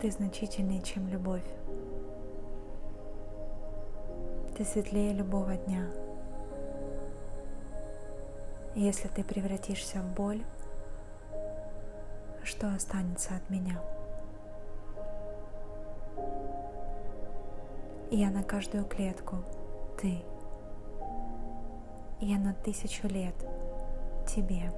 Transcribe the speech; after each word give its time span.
Ты 0.00 0.12
значительнее, 0.12 0.80
чем 0.80 1.08
любовь. 1.08 1.42
Ты 4.56 4.64
светлее 4.64 5.12
любого 5.12 5.56
дня. 5.56 5.86
Если 8.76 9.08
ты 9.08 9.24
превратишься 9.24 9.98
в 9.98 10.14
боль, 10.14 10.44
что 12.44 12.72
останется 12.72 13.34
от 13.34 13.50
меня? 13.50 13.80
Я 18.12 18.30
на 18.30 18.44
каждую 18.44 18.84
клетку, 18.84 19.38
ты. 20.00 20.22
Я 22.20 22.38
на 22.38 22.54
тысячу 22.54 23.08
лет, 23.08 23.34
тебе. 24.28 24.72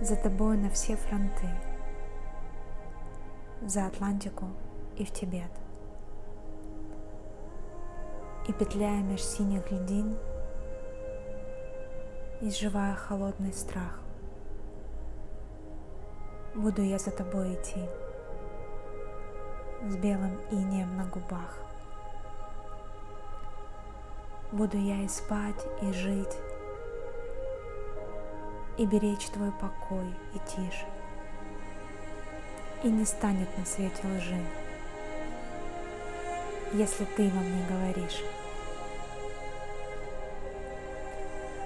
За 0.00 0.14
тобой 0.14 0.56
на 0.56 0.70
все 0.70 0.94
фронты— 0.94 1.48
за 3.62 3.86
Атлантику 3.86 4.46
и 4.96 5.04
в 5.04 5.10
Тибет. 5.10 5.50
И 8.48 8.52
петляя 8.52 9.02
меж 9.02 9.22
синих 9.22 9.70
льдин, 9.70 10.16
изживая 12.40 12.94
холодный 12.94 13.52
страх, 13.52 14.00
буду 16.54 16.82
я 16.82 16.98
за 16.98 17.10
тобой 17.10 17.54
идти 17.54 17.84
с 19.86 19.96
белым 19.96 20.40
инеем 20.50 20.96
на 20.96 21.04
губах. 21.04 21.58
Буду 24.52 24.78
я 24.78 25.02
и 25.02 25.08
спать, 25.08 25.66
и 25.82 25.92
жить, 25.92 26.36
и 28.78 28.86
беречь 28.86 29.28
твой 29.28 29.52
покой 29.52 30.14
и 30.34 30.38
тишь 30.48 30.84
и 32.82 32.88
не 32.88 33.04
станет 33.04 33.48
на 33.58 33.64
свете 33.64 34.00
лжи, 34.16 34.40
если 36.72 37.04
ты 37.04 37.28
во 37.28 37.40
мне 37.40 37.64
говоришь. 37.68 38.22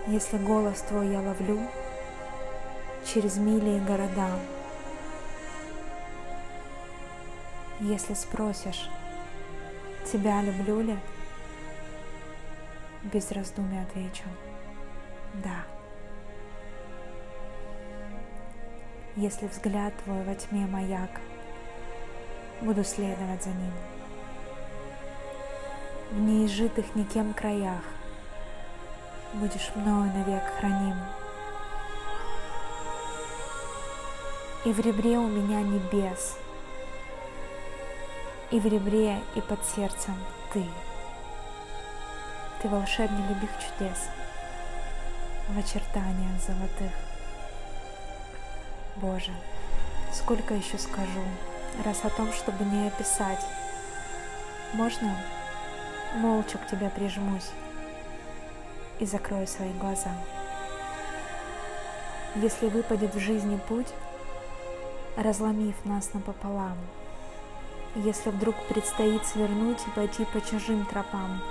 Если 0.06 0.37
голос 0.37 0.81
твой 0.83 1.09
я 1.09 1.21
ловлю 1.21 1.61
через 3.06 3.37
мили 3.37 3.79
и 3.79 3.81
города, 3.81 4.39
если 7.81 8.15
спросишь, 8.15 8.89
тебя 10.11 10.43
люблю 10.43 10.81
ли, 10.81 10.99
без 13.05 13.31
раздумий 13.31 13.83
отвечу, 13.83 14.25
да. 15.34 15.73
Если 19.17 19.47
взгляд 19.47 19.93
твой 20.03 20.23
во 20.25 20.34
тьме 20.34 20.67
маяк, 20.67 21.11
буду 22.61 22.83
следовать 22.83 23.45
за 23.45 23.51
ним. 23.51 23.73
В 26.11 26.21
неизжитых 26.21 26.95
никем 26.95 27.33
краях 27.33 27.83
будешь 29.34 29.71
мною 29.77 30.12
навек 30.12 30.43
храним. 30.59 30.97
И 34.65 34.73
в 34.73 34.81
ребре 34.81 35.19
у 35.19 35.28
меня 35.28 35.61
небес, 35.61 36.37
и 38.51 38.59
в 38.59 38.67
ребре, 38.67 39.21
и 39.34 39.41
под 39.41 39.65
сердцем 39.65 40.17
ты. 40.53 40.65
Ты 42.62 42.69
волшебный 42.69 43.28
любых 43.28 43.51
чудес 43.59 44.09
в 45.49 45.59
очертаниях 45.59 46.41
золотых. 46.41 47.14
Боже, 48.97 49.33
сколько 50.12 50.55
еще 50.55 50.78
скажу, 50.78 51.23
раз 51.84 52.05
о 52.05 52.11
том, 52.11 52.33
чтобы 52.33 52.64
не 52.64 52.87
описать. 52.87 53.45
Можно 54.72 55.16
молча 56.15 56.59
к 56.59 56.66
тебе 56.69 56.91
прижмусь 56.91 57.50
и 59.00 59.06
закрою 59.06 59.47
свои 59.49 59.72
глаза. 59.72 60.12
Если 62.37 62.69
выпадет 62.69 63.15
в 63.15 63.19
жизни 63.19 63.59
путь, 63.69 63.93
разломив 65.16 65.75
нас 65.84 66.12
напополам, 66.15 66.76
если 67.97 68.31
вдруг 68.31 68.55
предстоит 68.66 69.25
свернуть 69.26 69.81
и 69.87 69.91
пойти 69.91 70.25
по 70.26 70.41
чужим 70.41 70.84
тропам, 70.87 71.43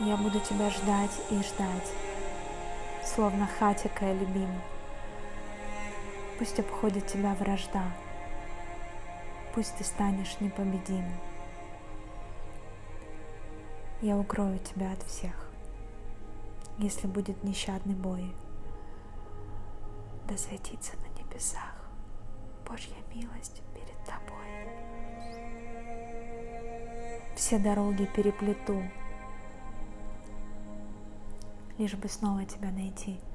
я 0.00 0.16
буду 0.16 0.40
тебя 0.40 0.70
ждать 0.70 1.10
и 1.30 1.34
ждать, 1.36 1.92
словно 3.04 3.48
хатика 3.58 4.12
любим. 4.12 4.50
Пусть 6.40 6.58
обходит 6.58 7.06
тебя 7.06 7.34
вражда, 7.34 7.84
пусть 9.54 9.76
ты 9.76 9.84
станешь 9.84 10.40
непобедим. 10.40 11.04
Я 14.00 14.16
укрою 14.16 14.58
тебя 14.58 14.90
от 14.92 15.02
всех, 15.02 15.50
если 16.78 17.08
будет 17.08 17.44
нещадный 17.44 17.94
бой. 17.94 18.34
Да 20.26 20.38
светится 20.38 20.94
на 20.96 21.22
небесах 21.22 21.74
Божья 22.66 22.96
милость 23.14 23.60
перед 23.74 24.02
тобой. 24.06 24.70
Все 27.36 27.58
дороги 27.58 28.06
переплету, 28.16 28.82
лишь 31.76 31.96
бы 31.96 32.08
снова 32.08 32.46
тебя 32.46 32.70
найти— 32.70 33.20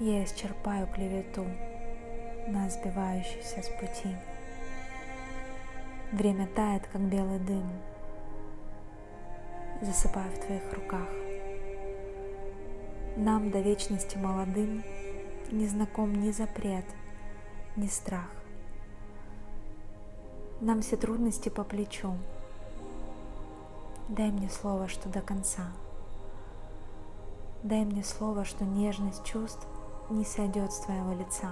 я 0.00 0.24
исчерпаю 0.24 0.88
клевету 0.88 1.46
на 2.48 2.68
сбивающийся 2.68 3.62
с 3.62 3.68
пути. 3.68 4.16
Время 6.10 6.48
тает, 6.48 6.86
как 6.88 7.00
белый 7.02 7.38
дым, 7.38 7.64
засыпая 9.80 10.28
в 10.30 10.38
твоих 10.44 10.72
руках. 10.72 11.08
Нам 13.16 13.52
до 13.52 13.60
вечности 13.60 14.16
молодым 14.16 14.82
не 15.52 15.68
знаком 15.68 16.12
ни 16.12 16.32
запрет, 16.32 16.86
ни 17.76 17.86
страх. 17.86 18.30
Нам 20.60 20.82
все 20.82 20.96
трудности 20.96 21.50
по 21.50 21.62
плечу. 21.62 22.16
Дай 24.08 24.30
мне 24.30 24.48
слово, 24.50 24.88
что 24.88 25.08
до 25.08 25.20
конца. 25.20 25.72
Дай 27.62 27.84
мне 27.84 28.02
слово, 28.02 28.44
что 28.44 28.64
нежность 28.64 29.24
чувств 29.24 29.66
не 30.10 30.24
сойдет 30.24 30.72
с 30.72 30.80
твоего 30.80 31.12
лица. 31.12 31.50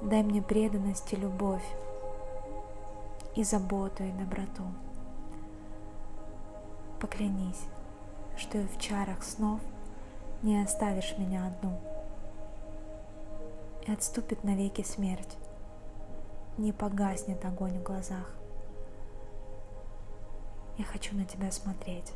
Дай 0.00 0.22
мне 0.22 0.42
преданность 0.42 1.12
и 1.12 1.16
любовь, 1.16 1.64
и 3.36 3.44
заботу, 3.44 4.02
и 4.02 4.10
доброту. 4.10 4.64
Поклянись, 7.00 7.66
что 8.36 8.58
и 8.58 8.66
в 8.66 8.78
чарах 8.78 9.22
снов 9.22 9.60
не 10.42 10.62
оставишь 10.62 11.16
меня 11.18 11.46
одну. 11.46 11.78
И 13.86 13.92
отступит 13.92 14.44
навеки 14.44 14.82
смерть, 14.82 15.36
не 16.56 16.72
погаснет 16.72 17.44
огонь 17.44 17.78
в 17.78 17.82
глазах. 17.82 18.34
Я 20.78 20.84
хочу 20.84 21.14
на 21.14 21.24
тебя 21.24 21.50
смотреть 21.50 22.12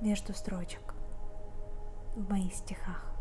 между 0.00 0.32
строчек 0.32 0.91
в 2.14 2.30
моих 2.30 2.54
стихах. 2.54 3.11